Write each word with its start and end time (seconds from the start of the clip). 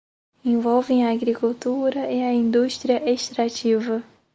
envolvem 0.43 1.05
a 1.05 1.11
agricultura 1.11 2.11
e 2.11 2.23
a 2.23 2.33
indústria 2.33 3.07
extrativa 3.07 4.01